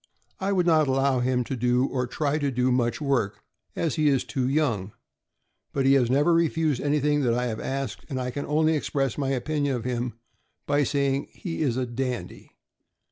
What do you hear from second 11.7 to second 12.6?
a dandy.